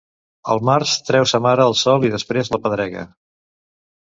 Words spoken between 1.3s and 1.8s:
sa mare al